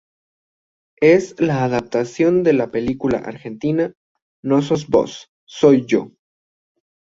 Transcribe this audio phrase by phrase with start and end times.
[0.99, 3.93] Es la adaptación de la película argentina
[4.41, 6.09] "No sos vos, soy yo".